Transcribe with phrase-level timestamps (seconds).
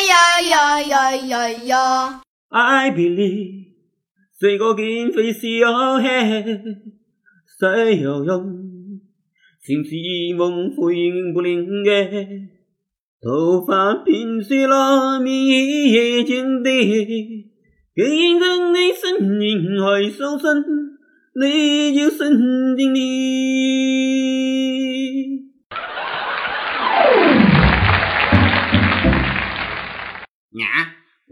[0.00, 3.64] 呀呀呀呀呀呀！I believe
[4.38, 5.68] 水果减肥是有
[6.00, 6.76] 限，
[7.58, 8.64] 谁有用？
[9.62, 10.94] 心希望回
[11.32, 12.48] 不灵嘅，
[13.22, 15.32] 头发变碎了，面
[15.88, 17.50] 也见底，
[17.94, 20.62] 更认真的身影还受伤，
[21.40, 23.00] 你就神经里。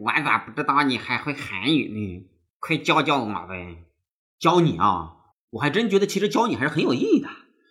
[0.03, 2.29] 我咋不知道你还会韩语呢？
[2.59, 3.85] 快教教我呗！
[4.41, 5.13] 教你啊，
[5.51, 7.29] 我还真觉得其实教你还是很有意义的。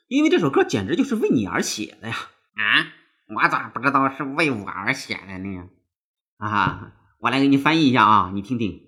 [0.07, 2.15] 因为这首歌简直就是为你而写的呀！
[2.15, 2.87] 啊，
[3.35, 5.67] 我咋不知道是为我而写的呢？
[6.37, 8.81] 啊，我来给你翻译一下啊，你听听。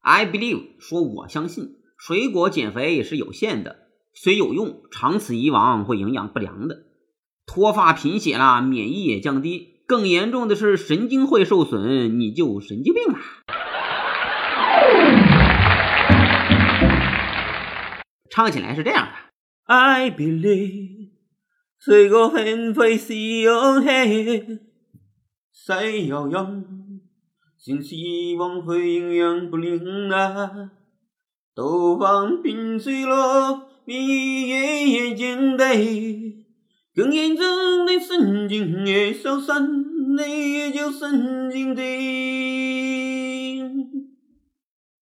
[0.00, 6.84] I believe 说我相信水果减肥是有限的，虽有用，长此以往会营养不良的，
[7.44, 13.18] 脱发贫血啦，免疫也降低，更严重的是神经会受损，你就神经病了。
[18.28, 19.12] 唱起来是这样的。
[19.66, 21.10] I believe
[21.78, 24.58] 水果减肥是有限，
[25.52, 26.64] 谁要用？
[27.56, 29.78] 新希望会营养不良
[30.10, 30.72] 啊！
[31.54, 36.25] 头发变碎了，免疫也减低，
[36.96, 39.84] 更严重的神经也受伤，
[40.16, 41.84] 你也就神经病。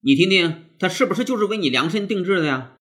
[0.01, 2.73] 你听听，他是不是就是为你量身定制的呀？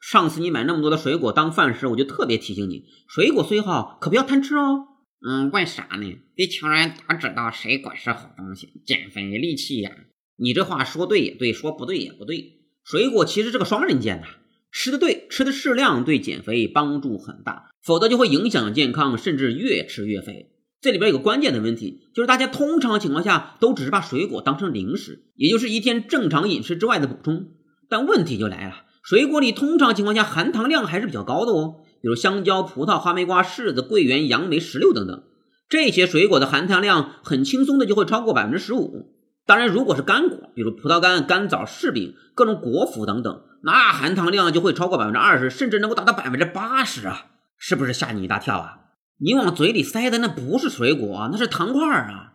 [0.00, 4.88] 上次你买那么多的水果当饭吃，我就特别提醒你，水果虽好，可不要贪吃哦。
[5.24, 6.18] 嗯，为啥呢？
[6.34, 8.82] 地球人咋知道水果是好东西？
[8.84, 9.92] 减肥利器呀！
[10.34, 12.56] 你这话说对也对，说不对也不对。
[12.90, 14.26] 水果其实是个双刃剑呐，
[14.72, 20.50] 吃的对，吃的适量，对减肥帮助很大，否则就会影响健康，甚至越吃越肥。
[20.80, 27.50] 这里边有个关键的问题，就是大家通常情况下都只是把水果当成零食，也就是一天正常饮食之外的补充。
[27.88, 28.82] 但问题就来了。
[29.04, 35.22] 水果里通常情况下含糖量还是比较高的哦，比如香蕉、葡萄、哈密瓜、柿子、桂圆、杨梅、石榴等等，
[35.68, 39.12] 这些水果的含糖量很轻松的就会超过百分之十五。
[39.46, 47.26] 当然，如果是干果，比如葡萄干、干枣、柿饼、各种果脯等等，那含糖量就会超过百分之二十，甚至能够达到百分之八十啊！
[47.58, 48.76] 是不是吓你一大跳啊？
[49.18, 52.32] 你往嘴里塞的那不是水果，那是糖块啊！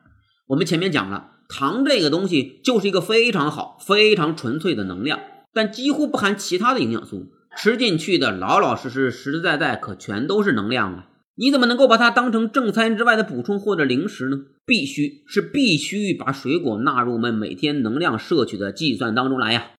[0.48, 5.20] 我们前面讲了，糖这个东西就是一个非常好、非常纯粹的能量。
[5.54, 7.28] 但几乎不含其他的营养素，
[7.58, 11.06] 吃进去的老老实实、实实在在，可全都是能量啊！
[11.38, 14.38] 你怎么能够把它当成正餐之外的补充或者零食呢？
[14.66, 19.72] 必须是必须把水果纳入我们每天能量摄取的计算当中来呀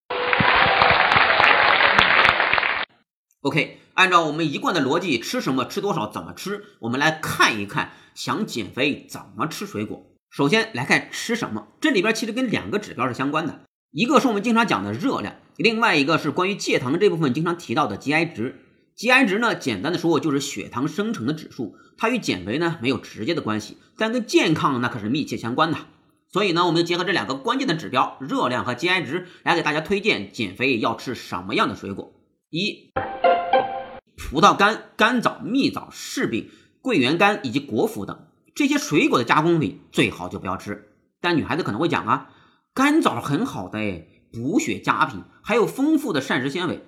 [3.40, 10.04] ！OK，按照我们一贯的逻辑，吃什么、吃多少、怎么吃，我们来看一看想减肥怎么吃水果。
[10.30, 13.60] 首先来看吃什么，这里边其实跟两个指标是相关的。
[13.92, 18.60] 一个是我们经常讲的热量，另外一个是关于戒糖这部分经常提到的 GI 值。
[18.96, 25.76] GI 值呢，简单的说就是血糖生成的指数，它与减肥呢没有直接的关系，但跟健康那可是密切相关的。
[26.32, 32.12] 所以呢，我们就结合这两个关键的指标，热量和 GI 值，来给大家推荐减肥要吃什么样的水果。
[32.48, 32.90] 一、
[34.16, 36.48] 葡萄干、干枣、蜜枣、柿饼、
[36.80, 40.88] 桂圆干以及果脯等这些水果的加工品最好就不要吃。
[41.20, 42.30] 但女孩子可能会讲啊。
[42.72, 46.82] 干枣很好的哎，补血佳品，还有丰富的膳食纤维。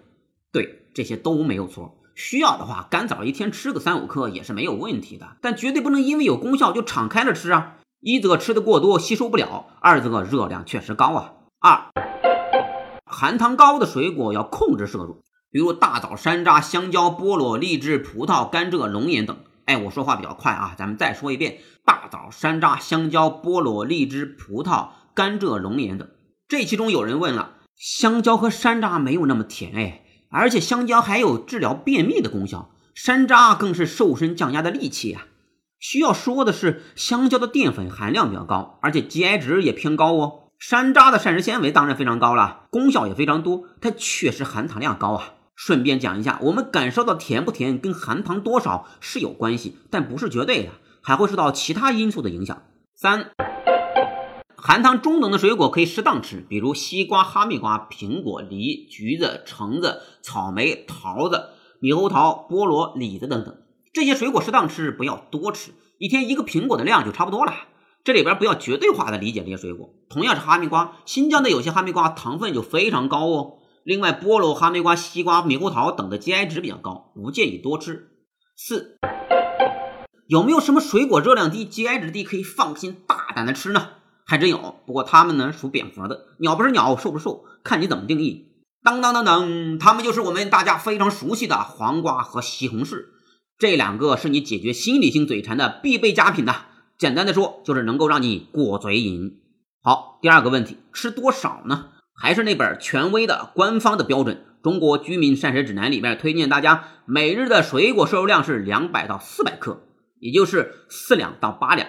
[0.52, 1.97] 对，这些都没有错。
[2.19, 5.37] 需要的话，干枣一天吃个三五克也是没有问题的。
[5.41, 7.77] 但绝对不能因为有功效就敞开了吃啊！
[8.01, 11.33] 一则吃的过多吸收不了，二则热量确实高啊。
[11.61, 11.93] 二，
[13.06, 19.37] 含糖高的水果要控制摄入，比如大枣、山楂、香蕉、菠萝、荔枝、葡萄、甘蔗、龙眼等。
[19.67, 24.89] 哎，我说话比较快啊，咱们再说一遍：大枣、山楂、香蕉、菠萝、荔枝、葡萄。
[25.15, 26.09] 甘蔗、龙眼等，
[26.47, 35.26] 这其中有人问了：香蕉和山楂没有那么甜哎，而且香蕉还有治疗便秘的功效，山楂更是瘦身降压的利器啊。
[35.79, 40.50] 需要说的是，香蕉的淀粉含量比较高，而且 GI 值也偏高哦。
[40.58, 45.35] 山楂的膳食纤维当然非常高了，功效也非常多，它确实含糖量高啊。
[45.55, 50.70] 顺便讲一下，我们感受到甜不甜跟含糖多少是有关系，但不是绝对的，
[51.00, 52.62] 还会受到其他因素的影响。
[52.94, 53.31] 三。
[54.60, 61.50] 含糖中等的水果可以适当吃，比如西瓜、哈密瓜、苹果、梨、橘子、橙子、草莓、桃子、
[61.81, 63.56] 猕猴桃、菠萝、李子等等。
[63.93, 67.52] 这些水果适当吃，不要多吃，一天一个苹果的量就差不多了。
[68.02, 69.94] 这里边不要绝对化的理解这些水果。
[70.08, 73.58] 同样是哈密瓜，新疆的有些哈密瓜糖分就非常高哦。
[73.84, 78.08] 另外，菠萝、哈密瓜、西瓜、猕猴桃等的 GI 值比较高，不建议多吃。
[78.56, 78.99] 四。
[80.26, 83.90] 有没有什么水果热量低、GI 值低，可以放心大胆的吃呢？
[84.28, 88.52] 还真有，不过它们呢属蝙蝠的，鸟不是鸟，兽不是兽，看你怎么定义。
[88.84, 93.06] 当当当当，它们就是我们大家非常熟悉的黄瓜和西红柿，
[93.58, 96.66] 这两个是你解决心理性嘴馋的必备佳品呐。
[96.98, 99.40] 简单的说，就是能够让你过嘴瘾。
[99.82, 101.86] 好，第二个问题，吃多少呢？
[102.14, 109.80] 还是那本权威的官方的标准《中国居民膳食指南》里面推荐大家每日的水果摄入量是两百到四百克，
[110.20, 111.88] 也就是四两到八两。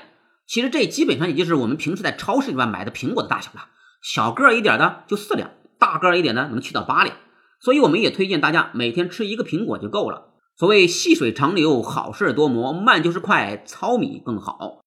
[0.50, 3.68] 其实这基本上也就是我们平时在超市里面买的苹果的大小了，
[4.02, 5.52] 小个儿一点的就四两。
[5.78, 7.16] 大个儿一点的，能去到八两，
[7.62, 10.34] 所以我们也推荐大家每天吃一个苹果就够了。
[10.58, 14.82] 所谓细水长流，好事多磨，慢就是快，糙米更好。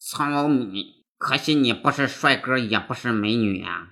[0.00, 3.86] 糙米，可惜你不是帅哥，也不是美女呀。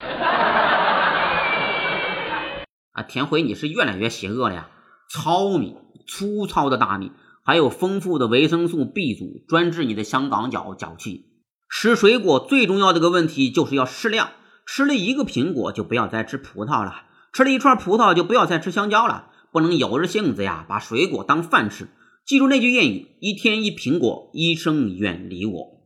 [2.90, 4.68] 啊，田辉，你是越来越邪恶了呀！
[5.08, 5.76] 糙米，
[6.08, 7.12] 粗糙的大米，
[7.44, 11.26] 还有丰富的维生素 B 族，专治你的香港脚脚气。
[11.68, 14.30] 吃水果最重要的个问题就是要适量，
[14.64, 21.88] 吃了一个苹果就不要再吃葡萄了，吃了一串葡萄就不要再吃香蕉了，不能有着性子呀，把水果当饭吃。
[22.24, 25.82] 记住那句谚语：一天一苹果，医生远离我。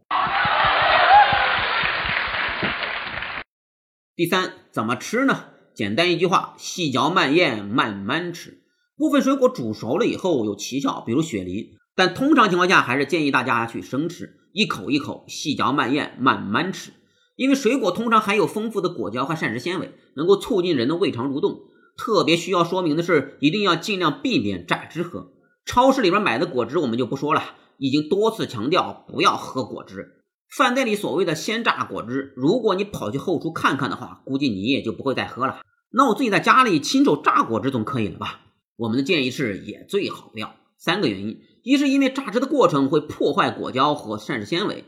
[4.15, 5.45] 第三，怎么吃呢？
[5.75, 8.63] 简单一句话：细嚼慢咽，慢慢吃。
[8.97, 14.39] 部分水果煮熟了以后有奇效，比如雪梨，但通常情况下还是建议大家去生吃。
[14.53, 16.93] 一口一口细嚼慢咽，慢慢吃，
[17.37, 21.61] 因为水果通常含有丰富的果胶和膳食纤维，能够促进人的胃肠蠕动。
[21.99, 25.33] 特别需要说明的是，一定要尽量避免榨汁喝。
[25.67, 27.43] 超市里边买的果汁我们就不说了，
[27.77, 30.23] 已经多次强调不要喝果汁。
[30.57, 35.61] 饭店里所谓的鲜榨果汁，如果你跑去后厨看看的话，估计你也就不会再喝了。
[35.91, 38.41] 那我自己在家里亲手榨果汁总可以了吧？
[38.77, 40.57] 我们的建议是，也最好不要。
[40.79, 41.41] 三个原因。
[41.63, 44.85] 一是因为榨汁的过程会破坏果胶和膳食纤维，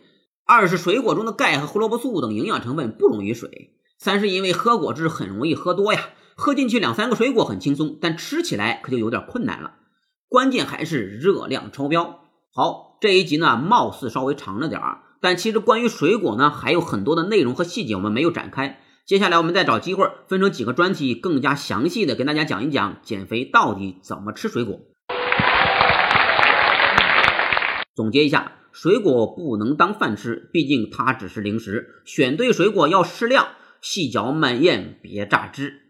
[0.47, 9.75] 二是水果中的钙和胡萝卜素等营养成分不溶于水，三是因为喝果汁很容易喝多呀，喝进去两三个水果很轻松，但吃起来可就有点困难了。
[10.29, 12.21] 关键还是热量超标。
[12.55, 24.83] 好，这一集呢貌似稍微长了点儿，但其实关于水果呢还有很多的内容和细节我们没有展开，接下来我们再找机会分成几个专题，更加详细的跟大家讲一讲减肥到底怎么吃水果。
[27.95, 32.03] 总结一下，水果不能当饭吃，毕竟它只是零食。
[32.05, 33.49] 选对水果要适量，
[33.81, 35.88] 细嚼慢咽，别榨汁。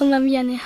[0.00, 0.58] 嘿，我们 bien